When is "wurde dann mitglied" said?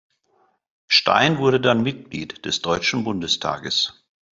1.37-2.43